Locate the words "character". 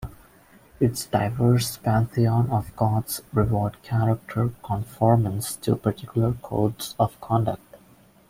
3.83-4.49